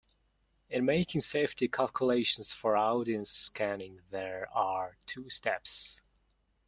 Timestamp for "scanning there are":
3.29-4.97